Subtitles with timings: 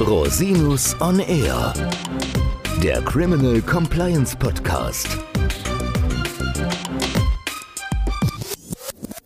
[0.00, 1.72] Rosinus on Air,
[2.80, 5.08] der Criminal Compliance Podcast.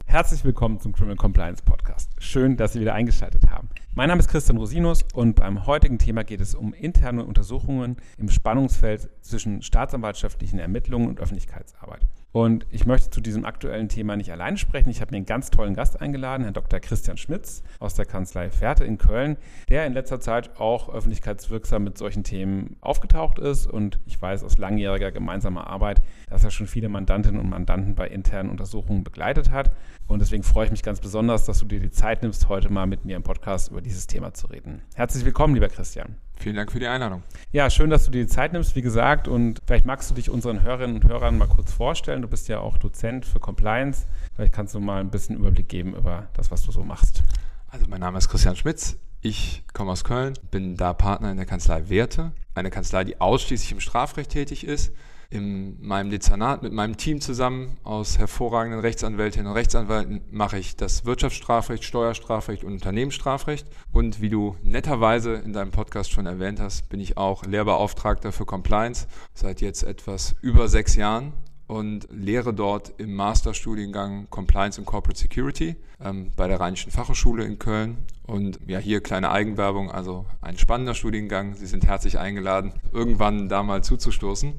[0.07, 2.11] Herzlich willkommen zum Criminal Compliance Podcast.
[2.19, 3.69] Schön, dass Sie wieder eingeschaltet haben.
[3.95, 8.31] Mein Name ist Christian Rosinus und beim heutigen Thema geht es um interne Untersuchungen im
[8.31, 12.07] Spannungsfeld zwischen staatsanwaltschaftlichen Ermittlungen und Öffentlichkeitsarbeit.
[12.33, 14.89] Und ich möchte zu diesem aktuellen Thema nicht alleine sprechen.
[14.89, 16.81] Ich habe mir einen ganz tollen Gast eingeladen, Herrn Dr.
[16.81, 19.37] Christian Schmitz aus der Kanzlei Fährte in Köln,
[19.69, 23.67] der in letzter Zeit auch öffentlichkeitswirksam mit solchen Themen aufgetaucht ist.
[23.67, 26.01] Und ich weiß aus langjähriger gemeinsamer Arbeit,
[26.31, 29.71] dass er schon viele Mandantinnen und Mandanten bei internen Untersuchungen begleitet hat.
[30.07, 32.87] Und deswegen freue ich mich ganz besonders, dass du dir die Zeit nimmst, heute mal
[32.87, 34.81] mit mir im Podcast über dieses Thema zu reden.
[34.95, 36.17] Herzlich willkommen, lieber Christian.
[36.43, 37.23] Vielen Dank für die Einladung.
[37.53, 39.29] Ja, schön, dass du dir die Zeit nimmst, wie gesagt.
[39.29, 42.21] Und vielleicht magst du dich unseren Hörerinnen und Hörern mal kurz vorstellen.
[42.21, 44.07] Du bist ja auch Dozent für Compliance.
[44.35, 47.23] Vielleicht kannst du mal ein bisschen Überblick geben über das, was du so machst.
[47.69, 48.99] Also mein Name ist Christian Schmitz.
[49.21, 53.71] Ich komme aus Köln, bin da Partner in der Kanzlei Werte, eine Kanzlei, die ausschließlich
[53.71, 54.93] im Strafrecht tätig ist
[55.33, 61.07] in meinem Dezernat mit meinem Team zusammen aus hervorragenden Rechtsanwältinnen und Rechtsanwälten mache ich das
[61.07, 63.67] Wirtschaftsstrafrecht, Steuerstrafrecht und Unternehmensstrafrecht.
[63.93, 68.45] Und wie du netterweise in deinem Podcast schon erwähnt hast, bin ich auch Lehrbeauftragter für
[68.45, 71.33] Compliance seit jetzt etwas über sechs Jahren
[71.67, 77.59] und lehre dort im Masterstudiengang Compliance und Corporate Security ähm, bei der Rheinischen Fachhochschule in
[77.59, 77.97] Köln.
[78.25, 81.55] Und ja, hier kleine Eigenwerbung, also ein spannender Studiengang.
[81.55, 84.53] Sie sind herzlich eingeladen, irgendwann da mal zuzustoßen.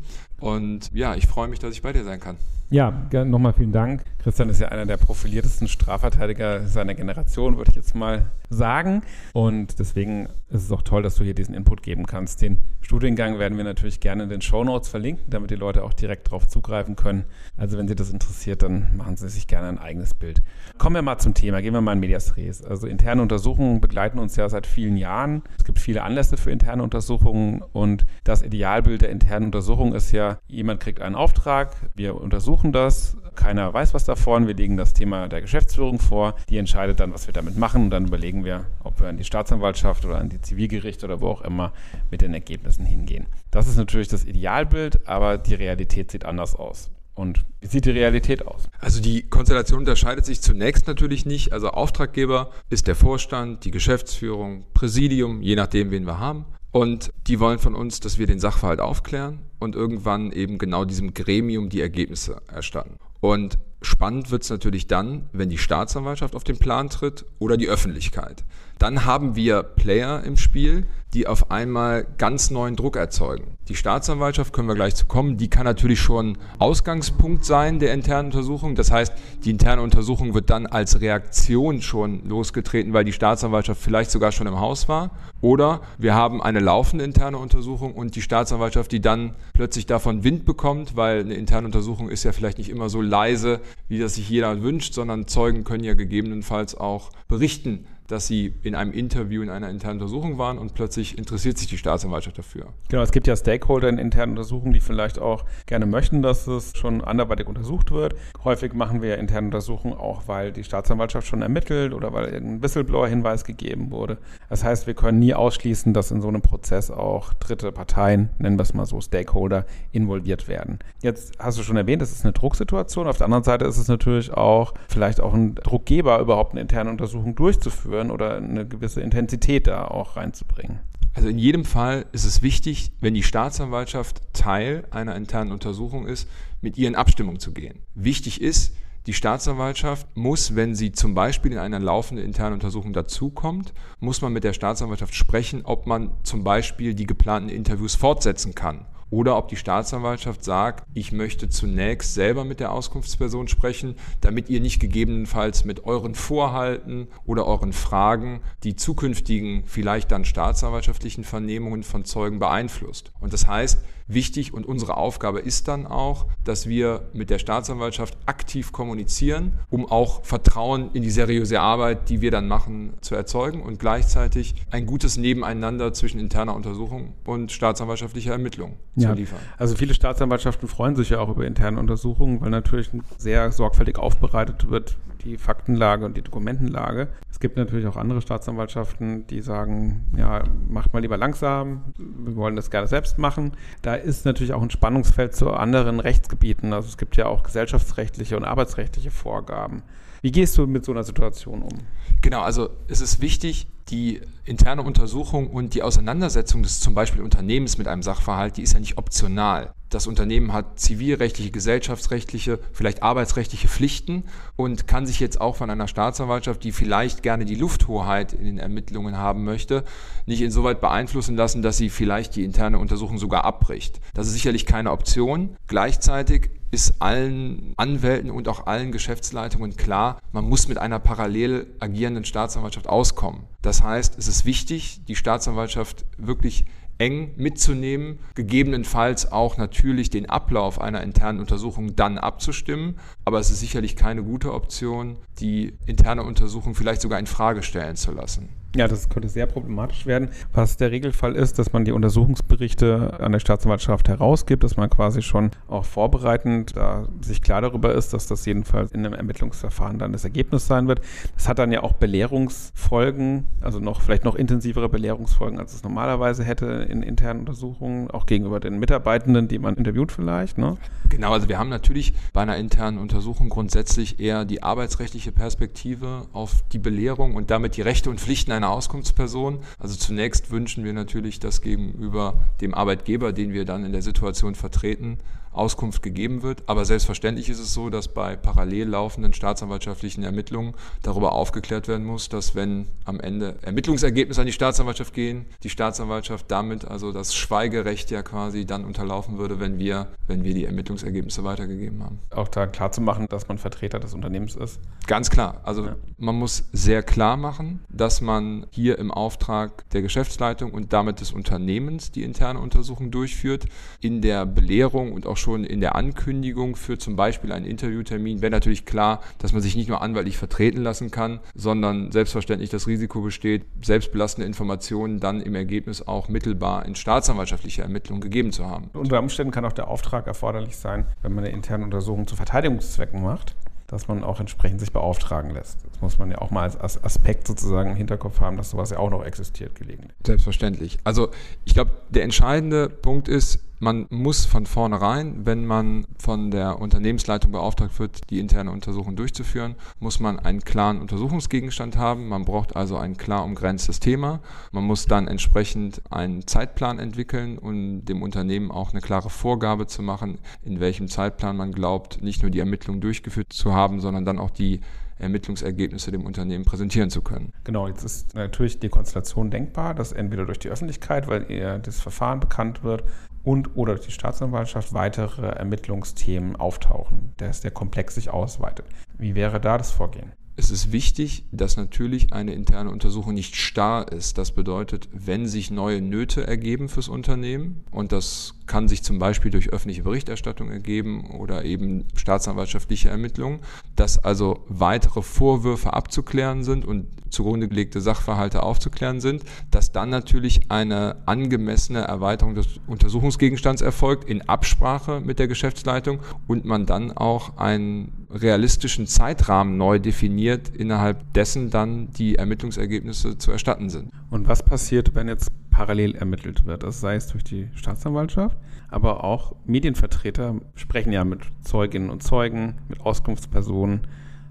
[0.44, 2.36] Und ja, ich freue mich, dass ich bei dir sein kann.
[2.70, 2.92] Ja,
[3.24, 4.04] nochmal vielen Dank.
[4.18, 9.04] Christian ist ja einer der profiliertesten Strafverteidiger seiner Generation, würde ich jetzt mal sagen.
[9.34, 12.42] Und deswegen ist es auch toll, dass du hier diesen Input geben kannst.
[12.42, 15.94] Den Studiengang werden wir natürlich gerne in den Show Notes verlinken, damit die Leute auch
[15.94, 17.26] direkt darauf zugreifen können.
[17.58, 20.42] Also wenn Sie das interessiert, dann machen Sie sich gerne ein eigenes Bild.
[20.80, 21.62] Kommen wir mal zum Thema.
[21.62, 22.64] Gehen wir mal in Medias Res.
[22.64, 25.44] Also interne Untersuchungen begleiten uns ja seit vielen Jahren.
[25.60, 30.33] Es gibt viele Anlässe für interne Untersuchungen und das Idealbild der internen Untersuchung ist ja,
[30.48, 35.28] jemand kriegt einen Auftrag, wir untersuchen das, keiner weiß was davon, wir legen das Thema
[35.28, 39.00] der Geschäftsführung vor, die entscheidet dann, was wir damit machen und dann überlegen wir, ob
[39.00, 41.74] wir an die Staatsanwaltschaft oder an die Zivilgerichte oder wo auch immer
[42.12, 43.28] mit den Ergebnissen hingehen.
[43.52, 46.90] Das ist natürlich das Idealbild, aber die Realität sieht anders aus.
[47.16, 48.70] Und wie sieht die Realität aus?
[48.80, 51.54] Also die Konstellation unterscheidet sich zunächst natürlich nicht.
[51.54, 56.46] Also Auftraggeber ist der Vorstand, die Geschäftsführung, Präsidium, je nachdem, wen wir haben.
[56.72, 61.14] Und die wollen von uns, dass wir den Sachverhalt aufklären und irgendwann eben genau diesem
[61.14, 62.98] Gremium die Ergebnisse erstatten.
[63.22, 67.68] Und spannend wird es natürlich dann, wenn die Staatsanwaltschaft auf den Plan tritt oder die
[67.68, 68.44] Öffentlichkeit.
[68.80, 73.58] Dann haben wir Player im Spiel, die auf einmal ganz neuen Druck erzeugen.
[73.68, 78.26] Die Staatsanwaltschaft, können wir gleich zu kommen, die kann natürlich schon Ausgangspunkt sein der internen
[78.26, 78.76] Untersuchung.
[78.76, 79.14] Das heißt,
[79.46, 84.48] die interne Untersuchung wird dann als Reaktion schon losgetreten, weil die Staatsanwaltschaft vielleicht sogar schon
[84.48, 85.12] im Haus war.
[85.40, 90.46] Oder wir haben eine laufende interne Untersuchung und die Staatsanwaltschaft, die dann plötzlich davon Wind
[90.46, 94.30] bekommt, weil eine interne Untersuchung ist ja vielleicht nicht immer so leise, wie das sich
[94.30, 99.50] jeder wünscht, sondern Zeugen können ja gegebenenfalls auch berichten, dass sie in einem Interview in
[99.50, 102.68] einer internen Untersuchung waren und plötzlich interessiert sich die Staatsanwaltschaft dafür.
[102.90, 106.76] Genau, es gibt ja Stakeholder in internen Untersuchungen, die vielleicht auch gerne möchten, dass es
[106.78, 108.16] schon anderweitig untersucht wird.
[108.44, 112.62] Häufig machen wir ja interne Untersuchungen auch, weil die Staatsanwaltschaft schon ermittelt oder weil irgendein
[112.62, 114.18] Whistleblower-Hinweis gegeben wurde.
[114.50, 118.58] Das heißt, wir können nie ausschließen, dass in so einem Prozess auch dritte Parteien, nennen
[118.58, 120.80] wir es mal so, Stakeholder, involviert werden.
[121.02, 123.08] Jetzt hast du schon erwähnt, es ist eine Drucksituation.
[123.08, 126.90] Auf der anderen Seite ist es natürlich auch vielleicht auch ein Druckgeber, überhaupt eine interne
[126.90, 130.80] Untersuchung durchzuführen führen oder eine gewisse Intensität da auch reinzubringen.
[131.14, 136.28] Also in jedem Fall ist es wichtig, wenn die Staatsanwaltschaft Teil einer internen Untersuchung ist,
[136.62, 137.84] mit ihr in Abstimmung zu gehen.
[137.94, 138.76] Wichtig ist,
[139.06, 144.34] die Staatsanwaltschaft muss, wenn sie zum Beispiel in eine laufende interne Untersuchung dazukommt, muss man
[144.34, 149.48] mit der Staatsanwaltschaft sprechen, ob man zum Beispiel die geplanten Interviews fortsetzen kann oder ob
[149.48, 155.66] die Staatsanwaltschaft sagt, ich möchte zunächst selber mit der Auskunftsperson sprechen, damit ihr nicht gegebenenfalls
[155.66, 163.12] mit euren Vorhalten oder euren Fragen die zukünftigen, vielleicht dann staatsanwaltschaftlichen Vernehmungen von Zeugen beeinflusst.
[163.22, 168.18] Und das heißt, wichtig und unsere Aufgabe ist dann auch, dass wir mit der Staatsanwaltschaft
[168.26, 173.62] aktiv kommunizieren, um auch Vertrauen in die seriöse Arbeit, die wir dann machen, zu erzeugen
[173.62, 179.10] und gleichzeitig ein gutes Nebeneinander zwischen interner Untersuchung und staatsanwaltschaftlicher Ermittlung ja.
[179.10, 179.40] zu liefern.
[179.58, 184.70] Also viele Staatsanwaltschaften freuen sich ja auch über interne Untersuchungen, weil natürlich sehr sorgfältig aufbereitet
[184.70, 187.08] wird, die Faktenlage und die Dokumentenlage.
[187.30, 192.56] Es gibt natürlich auch andere Staatsanwaltschaften, die sagen, ja, macht mal lieber langsam, wir wollen
[192.56, 193.54] das gerne selbst machen.
[193.82, 196.74] Da ist natürlich auch ein Spannungsfeld zu anderen Rechtsgebieten.
[196.74, 199.84] Also es gibt ja auch gesellschaftsrechtliche und arbeitsrechtliche Vorgaben.
[200.22, 201.80] Wie gehst du mit so einer Situation um?
[202.22, 207.78] Genau, also es ist wichtig, die interne Untersuchung und die Auseinandersetzung des zum Beispiel Unternehmens
[207.78, 209.74] mit einem Sachverhalt, die ist ja nicht optional.
[209.94, 214.24] Das Unternehmen hat zivilrechtliche, gesellschaftsrechtliche, vielleicht arbeitsrechtliche Pflichten
[214.56, 218.58] und kann sich jetzt auch von einer Staatsanwaltschaft, die vielleicht gerne die Lufthoheit in den
[218.58, 219.84] Ermittlungen haben möchte,
[220.26, 224.00] nicht insoweit beeinflussen lassen, dass sie vielleicht die interne Untersuchung sogar abbricht.
[224.16, 225.58] Das ist sicherlich keine Option.
[225.68, 232.26] Gleichzeitig ist allen Anwälten und auch allen Geschäftsleitungen klar, man muss mit einer parallel agierenden
[232.26, 233.42] Staatsanwaltschaft auskommen.
[233.62, 236.66] Das heißt, es ist wichtig, die Staatsanwaltschaft wirklich
[236.98, 243.00] eng mitzunehmen, gegebenenfalls auch natürlich den Ablauf einer internen Untersuchung dann abzustimmen.
[243.26, 247.96] Aber es ist sicherlich keine gute Option, die interne Untersuchung vielleicht sogar in Frage stellen
[247.96, 248.50] zu lassen.
[248.76, 250.30] Ja, das könnte sehr problematisch werden.
[250.52, 255.22] Was der Regelfall ist, dass man die Untersuchungsberichte an der Staatsanwaltschaft herausgibt, dass man quasi
[255.22, 260.12] schon auch vorbereitend da sich klar darüber ist, dass das jedenfalls in einem Ermittlungsverfahren dann
[260.12, 261.02] das Ergebnis sein wird.
[261.36, 266.44] Das hat dann ja auch Belehrungsfolgen, also noch vielleicht noch intensivere Belehrungsfolgen, als es normalerweise
[266.44, 270.58] hätte in internen Untersuchungen, auch gegenüber den Mitarbeitenden, die man interviewt vielleicht.
[270.58, 270.78] Ne?
[271.10, 276.64] Genau, also wir haben natürlich bei einer internen Untersuchung grundsätzlich eher die arbeitsrechtliche Perspektive auf
[276.72, 279.60] die Belehrung und damit die Rechte und Pflichten einer eine Auskunftsperson.
[279.80, 284.56] Also zunächst wünschen wir natürlich, dass gegenüber dem Arbeitgeber, den wir dann in der Situation
[284.56, 285.20] vertreten,
[285.54, 286.64] Auskunft gegeben wird.
[286.68, 292.30] Aber selbstverständlich ist es so, dass bei parallel laufenden staatsanwaltschaftlichen Ermittlungen darüber aufgeklärt werden muss,
[292.30, 298.12] dass wenn am Ende Ermittlungsergebnisse an die Staatsanwaltschaft gehen, die Staatsanwaltschaft damit also das Schweigerecht
[298.12, 302.20] ja quasi dann unterlaufen würde, wenn wir, wenn wir die Ermittlungsergebnisse weitergegeben haben.
[302.32, 304.80] Auch da klar zu machen, dass man Vertreter des Unternehmens ist.
[305.08, 305.62] Ganz klar.
[305.64, 305.96] Also ja.
[306.18, 311.32] man muss sehr klar machen, dass man hier im Auftrag der Geschäftsleitung und damit des
[311.32, 313.66] Unternehmens die interne Untersuchung durchführt.
[314.00, 318.52] In der Belehrung und auch schon in der Ankündigung für zum Beispiel einen Interviewtermin wäre
[318.52, 323.22] natürlich klar, dass man sich nicht nur anwaltlich vertreten lassen kann, sondern selbstverständlich das Risiko
[323.22, 328.90] besteht, selbstbelastende Informationen dann im Ergebnis auch mittelbar in staatsanwaltschaftliche Ermittlungen gegeben zu haben.
[328.94, 333.22] Unter Umständen kann auch der Auftrag erforderlich sein, wenn man eine interne Untersuchung zu Verteidigungszwecken
[333.22, 333.56] macht
[333.94, 335.78] dass man auch entsprechend sich beauftragen lässt.
[336.04, 339.10] Muss man ja auch mal als Aspekt sozusagen im Hinterkopf haben, dass sowas ja auch
[339.10, 340.12] noch existiert gelegentlich.
[340.26, 340.98] Selbstverständlich.
[341.06, 341.30] Also
[341.64, 347.52] ich glaube, der entscheidende Punkt ist, man muss von vornherein, wenn man von der Unternehmensleitung
[347.52, 352.30] beauftragt wird, die interne Untersuchung durchzuführen, muss man einen klaren Untersuchungsgegenstand haben.
[352.30, 354.40] Man braucht also ein klar umgrenztes Thema.
[354.72, 360.02] Man muss dann entsprechend einen Zeitplan entwickeln und dem Unternehmen auch eine klare Vorgabe zu
[360.02, 364.40] machen, in welchem Zeitplan man glaubt, nicht nur die Ermittlung durchgeführt zu haben, sondern dann
[364.40, 364.80] auch die
[365.20, 367.52] Ermittlungsergebnisse dem Unternehmen präsentieren zu können.
[367.64, 372.02] Genau, jetzt ist natürlich die Konstellation denkbar, dass entweder durch die Öffentlichkeit, weil ihr das
[372.02, 373.04] Verfahren bekannt wird,
[373.44, 378.86] und oder durch die Staatsanwaltschaft weitere Ermittlungsthemen auftauchen, dass der Komplex sich ausweitet.
[379.18, 380.32] Wie wäre da das Vorgehen?
[380.56, 384.38] Es ist wichtig, dass natürlich eine interne Untersuchung nicht starr ist.
[384.38, 389.50] Das bedeutet, wenn sich neue Nöte ergeben fürs Unternehmen, und das kann sich zum Beispiel
[389.50, 393.62] durch öffentliche Berichterstattung ergeben oder eben staatsanwaltschaftliche Ermittlungen,
[393.96, 400.70] dass also weitere Vorwürfe abzuklären sind und zugrunde gelegte Sachverhalte aufzuklären sind, dass dann natürlich
[400.70, 407.58] eine angemessene Erweiterung des Untersuchungsgegenstands erfolgt in Absprache mit der Geschäftsleitung und man dann auch
[407.58, 414.12] einen realistischen Zeitrahmen neu definiert, innerhalb dessen dann die Ermittlungsergebnisse zu erstatten sind.
[414.30, 416.84] Und was passiert, wenn jetzt parallel ermittelt wird?
[416.84, 418.58] Das sei es durch die Staatsanwaltschaft,
[418.90, 424.02] aber auch Medienvertreter sprechen ja mit Zeuginnen und Zeugen, mit Auskunftspersonen.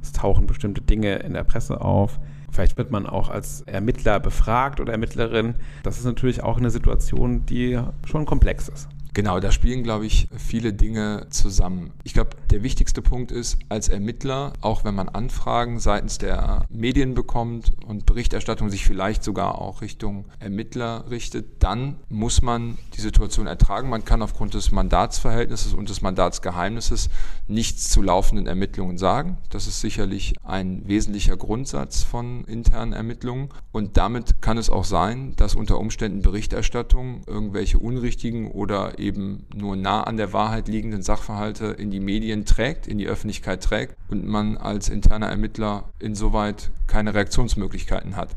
[0.01, 2.19] Es tauchen bestimmte Dinge in der Presse auf.
[2.51, 5.55] Vielleicht wird man auch als Ermittler befragt oder Ermittlerin.
[5.83, 8.89] Das ist natürlich auch eine Situation, die schon komplex ist.
[9.15, 11.93] Genau, da spielen, glaube ich, viele Dinge zusammen.
[12.03, 17.13] Ich glaube, der wichtigste Punkt ist, als Ermittler, auch wenn man Anfragen seitens der Medien
[17.13, 23.47] bekommt und Berichterstattung sich vielleicht sogar auch Richtung Ermittler richtet, dann muss man die Situation
[23.47, 23.91] ertragen.
[23.91, 27.11] Man kann aufgrund des Mandatsverhältnisses und des Mandatsgeheimnisses
[27.49, 29.37] nichts zu laufenden Ermittlungen sagen.
[29.51, 33.51] Das ist sicherlich ein wesentlicher Grundsatz von internen Ermittlungen.
[33.73, 39.77] Und damit kann es auch sein, dass unter Umständen Berichterstattung irgendwelche unrichtigen oder eben nur
[39.77, 44.27] nah an der Wahrheit liegenden Sachverhalte in die Medien trägt, in die Öffentlichkeit trägt und
[44.27, 48.31] man als interner Ermittler insoweit keine Reaktionsmöglichkeiten hat.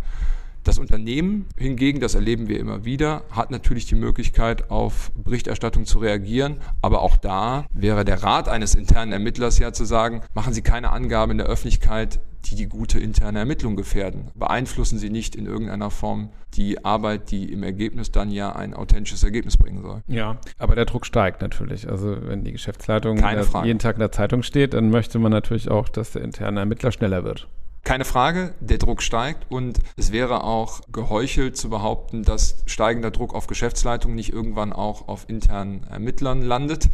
[0.66, 6.00] Das Unternehmen hingegen, das erleben wir immer wieder, hat natürlich die Möglichkeit, auf Berichterstattung zu
[6.00, 6.58] reagieren.
[6.82, 10.92] Aber auch da wäre der Rat eines internen Ermittlers ja zu sagen, machen Sie keine
[10.92, 14.32] Angaben in der Öffentlichkeit, die die gute interne Ermittlung gefährden.
[14.36, 19.24] Beeinflussen Sie nicht in irgendeiner Form die Arbeit, die im Ergebnis dann ja ein authentisches
[19.24, 20.02] Ergebnis bringen soll.
[20.08, 21.90] Ja, aber der Druck steigt natürlich.
[21.90, 23.18] Also wenn die Geschäftsleitung
[23.64, 26.92] jeden Tag in der Zeitung steht, dann möchte man natürlich auch, dass der interne Ermittler
[26.92, 27.48] schneller wird.
[27.84, 33.34] keine Frage, der Druck steigt und es wäre auch geheuchelt zu behaupten, dass steigender Druck
[33.36, 36.90] auf Geschäftsleitung nicht irgendwann auch auf internen Ermittlern landet.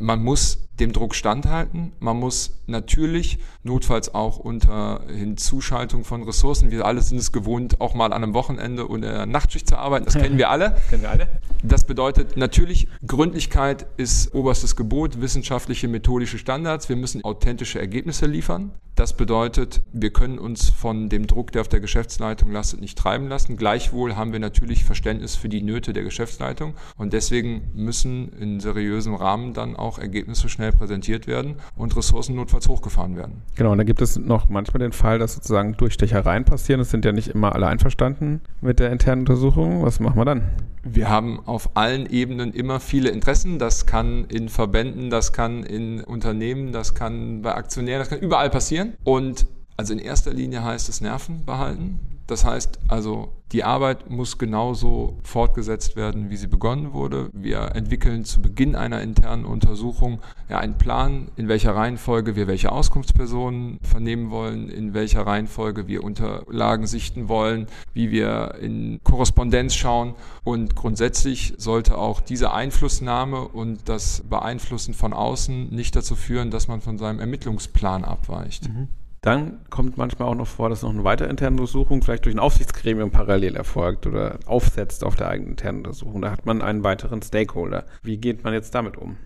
[0.00, 1.92] Man muss dem Druck standhalten.
[2.00, 7.94] Man muss natürlich notfalls auch unter Hinzuschaltung von Ressourcen, wir alle sind es gewohnt, auch
[7.94, 10.06] mal an einem Wochenende und in der Nachtschicht zu arbeiten.
[10.06, 10.76] Das kennen wir alle.
[10.88, 11.28] kennen wir alle.
[11.62, 16.88] Das bedeutet natürlich, Gründlichkeit ist oberstes Gebot, wissenschaftliche, methodische Standards.
[16.88, 18.72] Wir müssen authentische Ergebnisse liefern.
[18.96, 23.28] Das bedeutet, wir können uns von dem Druck, der auf der Geschäftsleitung lastet, nicht treiben
[23.28, 23.56] lassen.
[23.56, 29.14] Gleichwohl haben wir natürlich Verständnis für die Nöte der Geschäftsleitung und deswegen müssen in seriösem
[29.14, 33.42] Rahmen dann auch Ergebnisse schnell schnell präsentiert werden und Ressourcen notfalls hochgefahren werden.
[33.56, 36.80] Genau, und dann gibt es noch manchmal den Fall, dass sozusagen Durchstechereien passieren.
[36.80, 39.82] Es sind ja nicht immer alle einverstanden mit der internen Untersuchung.
[39.82, 40.42] Was machen wir dann?
[40.82, 43.58] Wir haben auf allen Ebenen immer viele Interessen.
[43.58, 48.50] Das kann in Verbänden, das kann in Unternehmen, das kann bei Aktionären, das kann überall
[48.50, 48.94] passieren.
[49.04, 52.00] Und also in erster Linie heißt es Nerven behalten.
[52.30, 57.28] Das heißt also, die Arbeit muss genauso fortgesetzt werden, wie sie begonnen wurde.
[57.32, 62.70] Wir entwickeln zu Beginn einer internen Untersuchung ja, einen Plan, in welcher Reihenfolge wir welche
[62.70, 70.14] Auskunftspersonen vernehmen wollen, in welcher Reihenfolge wir Unterlagen sichten wollen, wie wir in Korrespondenz schauen.
[70.44, 76.68] Und grundsätzlich sollte auch diese Einflussnahme und das Beeinflussen von außen nicht dazu führen, dass
[76.68, 78.68] man von seinem Ermittlungsplan abweicht.
[78.68, 78.86] Mhm.
[79.22, 82.38] Dann kommt manchmal auch noch vor, dass noch eine weitere interne Untersuchung vielleicht durch ein
[82.38, 86.22] Aufsichtsgremium parallel erfolgt oder aufsetzt auf der eigenen internen Untersuchung.
[86.22, 87.84] Da hat man einen weiteren Stakeholder.
[88.02, 89.18] Wie geht man jetzt damit um?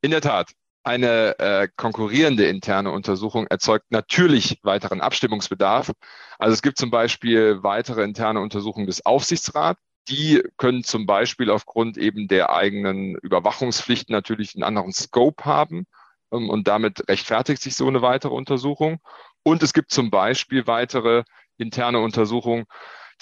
[0.00, 0.52] In der Tat.
[0.84, 5.92] Eine äh, konkurrierende interne Untersuchung erzeugt natürlich weiteren Abstimmungsbedarf.
[6.38, 9.80] Also es gibt zum Beispiel weitere interne Untersuchungen des Aufsichtsrats.
[10.08, 15.86] Die können zum Beispiel aufgrund eben der eigenen Überwachungspflichten natürlich einen anderen Scope haben
[16.30, 18.98] und damit rechtfertigt sich so eine weitere Untersuchung.
[19.42, 21.22] Und es gibt zum Beispiel weitere
[21.56, 22.66] interne Untersuchungen,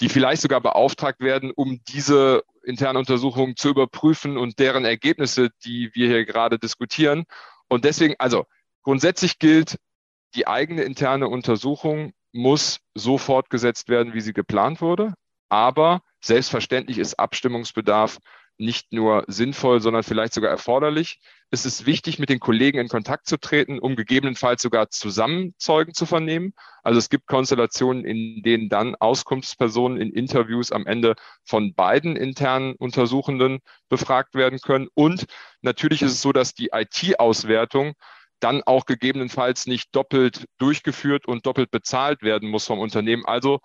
[0.01, 5.91] die vielleicht sogar beauftragt werden, um diese interne Untersuchung zu überprüfen und deren Ergebnisse, die
[5.93, 7.25] wir hier gerade diskutieren.
[7.67, 8.45] Und deswegen, also
[8.81, 9.77] grundsätzlich gilt,
[10.33, 15.13] die eigene interne Untersuchung muss so fortgesetzt werden, wie sie geplant wurde.
[15.47, 18.17] Aber selbstverständlich ist Abstimmungsbedarf
[18.57, 21.19] nicht nur sinnvoll, sondern vielleicht sogar erforderlich.
[21.51, 25.93] Es ist wichtig, mit den Kollegen in Kontakt zu treten, um gegebenenfalls sogar zusammen Zeugen
[25.93, 26.53] zu vernehmen.
[26.83, 32.75] Also es gibt Konstellationen, in denen dann Auskunftspersonen in Interviews am Ende von beiden internen
[32.75, 33.59] Untersuchenden
[33.89, 34.87] befragt werden können.
[34.93, 35.25] Und
[35.61, 37.93] natürlich ist es so, dass die IT-Auswertung
[38.39, 43.25] dann auch gegebenenfalls nicht doppelt durchgeführt und doppelt bezahlt werden muss vom Unternehmen.
[43.25, 43.59] Also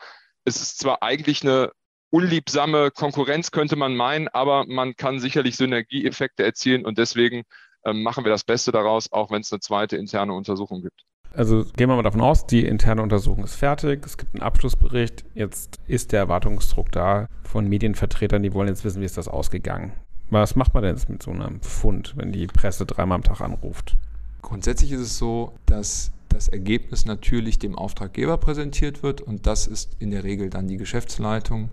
[0.45, 1.73] es ist zwar eigentlich eine
[2.11, 7.45] unliebsame Konkurrenz, könnte man meinen, aber man kann sicherlich Synergieeffekte erzielen und deswegen
[7.85, 11.05] ähm, machen wir das Beste daraus, auch wenn es eine zweite interne Untersuchung gibt.
[11.33, 15.25] Also gehen wir mal davon aus, die interne Untersuchung ist fertig, es gibt einen Abschlussbericht,
[15.35, 19.93] jetzt ist der Erwartungsdruck da von Medienvertretern, die wollen jetzt wissen, wie ist das ausgegangen.
[20.31, 23.41] Was macht man denn jetzt mit so einem Fund, wenn die Presse dreimal am Tag
[23.41, 23.97] anruft?
[24.43, 29.97] Grundsätzlich ist es so, dass das Ergebnis natürlich dem Auftraggeber präsentiert wird und das ist
[29.99, 31.71] in der Regel dann die Geschäftsleitung,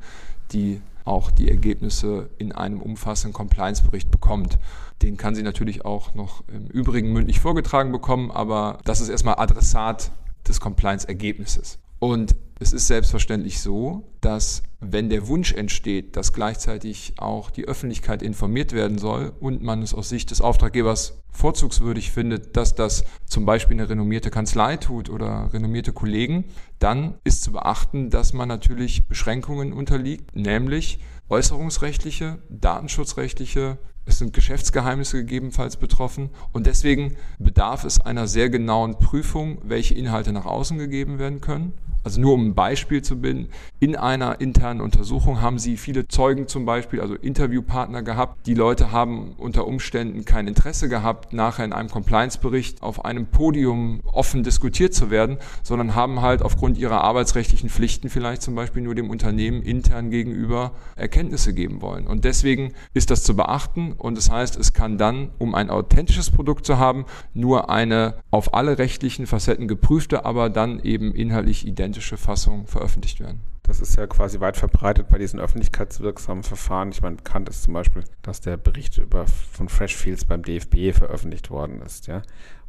[0.51, 4.59] die auch die Ergebnisse in einem umfassenden Compliance-Bericht bekommt.
[5.01, 9.39] Den kann sie natürlich auch noch im Übrigen mündlich vorgetragen bekommen, aber das ist erstmal
[9.39, 10.11] Adressat
[10.47, 11.79] des Compliance-Ergebnisses.
[11.99, 18.21] Und es ist selbstverständlich so, dass wenn der Wunsch entsteht, dass gleichzeitig auch die Öffentlichkeit
[18.21, 23.45] informiert werden soll und man es aus Sicht des Auftraggebers vorzugswürdig findet, dass das zum
[23.45, 26.45] Beispiel eine renommierte Kanzlei tut oder renommierte Kollegen,
[26.79, 30.99] dann ist zu beachten, dass man natürlich Beschränkungen unterliegt, nämlich
[31.29, 39.59] äußerungsrechtliche, datenschutzrechtliche, es sind Geschäftsgeheimnisse gegebenenfalls betroffen und deswegen bedarf es einer sehr genauen Prüfung,
[39.63, 41.73] welche Inhalte nach außen gegeben werden können
[42.07, 43.49] also nur um ein Beispiel zu bilden,
[43.81, 48.47] in einer internen Untersuchung haben sie viele Zeugen zum Beispiel, also Interviewpartner gehabt.
[48.47, 53.99] Die Leute haben unter Umständen kein Interesse gehabt, nachher in einem Compliance-Bericht auf einem Podium
[54.05, 58.95] offen diskutiert zu werden, sondern haben halt aufgrund ihrer arbeitsrechtlichen Pflichten vielleicht zum Beispiel nur
[58.95, 62.07] dem Unternehmen intern gegenüber Erkenntnisse geben wollen.
[62.07, 66.31] Und deswegen ist das zu beachten und das heißt, es kann dann, um ein authentisches
[66.31, 71.96] Produkt zu haben, nur eine auf alle rechtlichen Facetten geprüfte, aber dann eben inhaltlich identische
[71.97, 73.41] authentische Fassung veröffentlicht werden.
[73.63, 76.91] Das ist ja quasi weit verbreitet bei diesen öffentlichkeitswirksamen Verfahren.
[76.91, 81.49] Ich meine, bekannt ist zum Beispiel, dass der Bericht über, von Freshfields beim DFB veröffentlicht
[81.49, 82.21] worden ist, ja,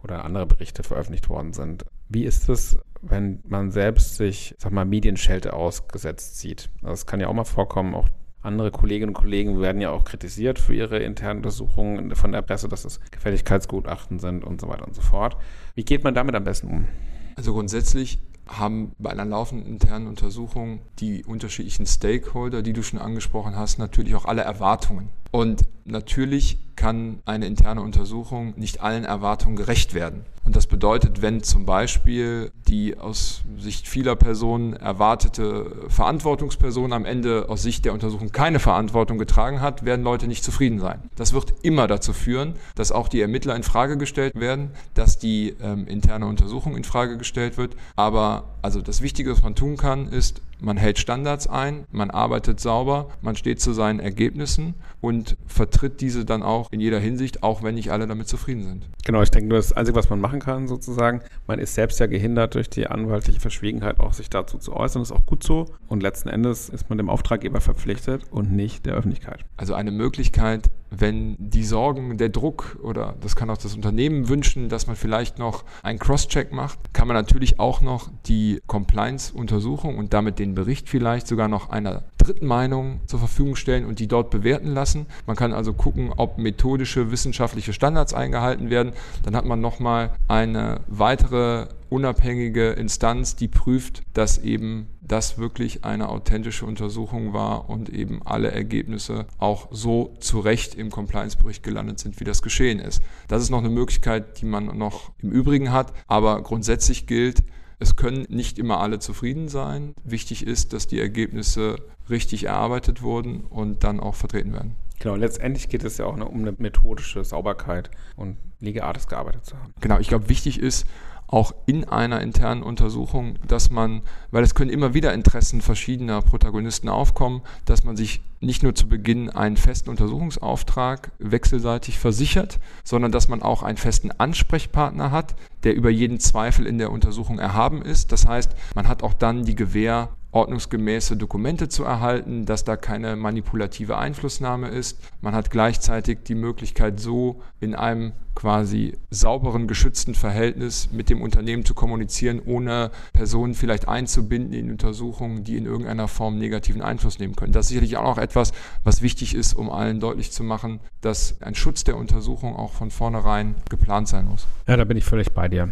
[0.02, 1.84] oder andere Berichte veröffentlicht worden sind.
[2.08, 6.70] Wie ist es, wenn man selbst sich, sag mal, Medienschelte ausgesetzt sieht?
[6.80, 8.08] Also es kann ja auch mal vorkommen, auch
[8.40, 12.68] andere Kolleginnen und Kollegen werden ja auch kritisiert für ihre internen Untersuchungen von der Presse,
[12.68, 15.36] dass es Gefälligkeitsgutachten sind und so weiter und so fort.
[15.74, 16.88] Wie geht man damit am besten um?
[17.36, 23.56] Also grundsätzlich haben bei einer laufenden internen Untersuchung die unterschiedlichen Stakeholder, die du schon angesprochen
[23.56, 25.10] hast, natürlich auch alle Erwartungen.
[25.30, 30.24] Und natürlich kann eine interne Untersuchung nicht allen Erwartungen gerecht werden.
[30.44, 37.50] Und das bedeutet, wenn zum Beispiel die aus Sicht vieler Personen erwartete Verantwortungsperson am Ende
[37.50, 41.02] aus Sicht der Untersuchung keine Verantwortung getragen hat, werden Leute nicht zufrieden sein.
[41.16, 45.54] Das wird immer dazu führen, dass auch die Ermittler in Frage gestellt werden, dass die
[45.60, 47.76] ähm, interne Untersuchung in Frage gestellt wird.
[47.96, 52.60] Aber also das Wichtige, was man tun kann, ist man hält Standards ein, man arbeitet
[52.60, 57.62] sauber, man steht zu seinen Ergebnissen und vertritt diese dann auch in jeder Hinsicht, auch
[57.62, 58.88] wenn nicht alle damit zufrieden sind.
[59.04, 62.06] Genau, ich denke, nur das Einzige, was man machen kann, sozusagen, man ist selbst ja
[62.06, 65.66] gehindert durch die anwaltliche Verschwiegenheit auch sich dazu zu äußern, das ist auch gut so.
[65.88, 69.44] Und letzten Endes ist man dem Auftraggeber verpflichtet und nicht der Öffentlichkeit.
[69.56, 74.68] Also eine Möglichkeit, wenn die Sorgen, der Druck oder das kann auch das Unternehmen wünschen,
[74.68, 80.14] dass man vielleicht noch einen Cross-Check macht, kann man natürlich auch noch die Compliance-Untersuchung und
[80.14, 84.30] damit den Bericht vielleicht sogar noch einer dritten Meinung zur Verfügung stellen und die dort
[84.30, 85.06] bewerten lassen.
[85.26, 88.92] Man kann also gucken, ob methodische, wissenschaftliche Standards eingehalten werden.
[89.22, 96.08] Dann hat man nochmal eine weitere unabhängige Instanz, die prüft, dass eben das wirklich eine
[96.10, 102.20] authentische Untersuchung war und eben alle Ergebnisse auch so zu Recht im Compliance-Bericht gelandet sind,
[102.20, 103.02] wie das geschehen ist.
[103.26, 107.42] Das ist noch eine Möglichkeit, die man noch im Übrigen hat, aber grundsätzlich gilt,
[107.78, 109.94] es können nicht immer alle zufrieden sein.
[110.04, 111.76] Wichtig ist, dass die Ergebnisse
[112.10, 114.74] richtig erarbeitet wurden und dann auch vertreten werden.
[115.00, 119.72] Genau, letztendlich geht es ja auch um eine methodische Sauberkeit und Legeartes gearbeitet zu haben.
[119.80, 120.86] Genau, ich glaube, wichtig ist,
[121.28, 126.88] auch in einer internen Untersuchung, dass man, weil es können immer wieder Interessen verschiedener Protagonisten
[126.88, 133.28] aufkommen, dass man sich nicht nur zu Beginn einen festen Untersuchungsauftrag wechselseitig versichert, sondern dass
[133.28, 138.10] man auch einen festen Ansprechpartner hat, der über jeden Zweifel in der Untersuchung erhaben ist.
[138.10, 143.16] Das heißt, man hat auch dann die Gewähr, ordnungsgemäße Dokumente zu erhalten, dass da keine
[143.16, 144.98] manipulative Einflussnahme ist.
[145.20, 151.64] Man hat gleichzeitig die Möglichkeit, so in einem quasi sauberen, geschützten Verhältnis mit dem Unternehmen
[151.64, 157.34] zu kommunizieren, ohne Personen vielleicht einzubinden in Untersuchungen, die in irgendeiner Form negativen Einfluss nehmen
[157.34, 157.52] können.
[157.52, 158.52] Das ist sicherlich auch noch etwas,
[158.84, 162.90] was wichtig ist, um allen deutlich zu machen, dass ein Schutz der Untersuchung auch von
[162.90, 164.46] vornherein geplant sein muss.
[164.68, 165.70] Ja, da bin ich völlig bei dir.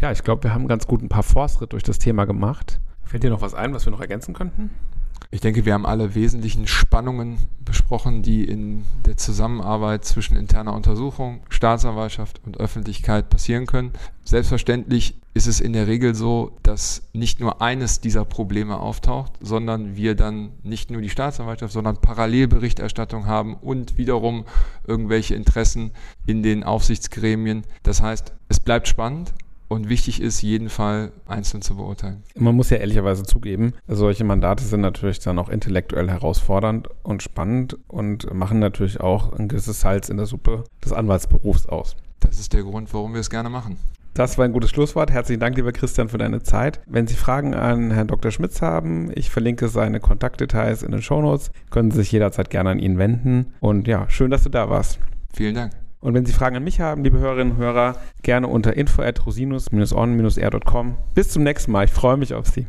[0.00, 2.80] Ja, ich glaube, wir haben ganz gut ein paar Forstschritt durch das Thema gemacht.
[3.06, 4.70] Fällt dir noch was ein, was wir noch ergänzen könnten?
[5.30, 11.40] Ich denke, wir haben alle wesentlichen Spannungen besprochen, die in der Zusammenarbeit zwischen interner Untersuchung,
[11.48, 13.92] Staatsanwaltschaft und Öffentlichkeit passieren können.
[14.24, 19.96] Selbstverständlich ist es in der Regel so, dass nicht nur eines dieser Probleme auftaucht, sondern
[19.96, 24.44] wir dann nicht nur die Staatsanwaltschaft, sondern Parallelberichterstattung haben und wiederum
[24.86, 25.90] irgendwelche Interessen
[26.26, 27.64] in den Aufsichtsgremien.
[27.82, 29.34] Das heißt, es bleibt spannend,
[29.68, 32.22] und wichtig ist, jeden Fall einzeln zu beurteilen.
[32.36, 37.76] Man muss ja ehrlicherweise zugeben, solche Mandate sind natürlich dann auch intellektuell herausfordernd und spannend
[37.88, 41.96] und machen natürlich auch ein gewisses Salz in der Suppe des Anwaltsberufs aus.
[42.20, 43.76] Das ist der Grund, warum wir es gerne machen.
[44.14, 45.10] Das war ein gutes Schlusswort.
[45.10, 46.80] Herzlichen Dank, lieber Christian, für deine Zeit.
[46.86, 48.30] Wenn Sie Fragen an Herrn Dr.
[48.30, 52.78] Schmitz haben, ich verlinke seine Kontaktdetails in den Shownotes, können Sie sich jederzeit gerne an
[52.78, 53.52] ihn wenden.
[53.60, 55.00] Und ja, schön, dass du da warst.
[55.34, 55.72] Vielen Dank.
[56.06, 59.26] Und wenn Sie Fragen an mich haben, liebe Hörerinnen und Hörer, gerne unter info at
[59.26, 60.94] rosinus-on-r.com.
[61.16, 61.86] Bis zum nächsten Mal.
[61.86, 62.68] Ich freue mich auf Sie.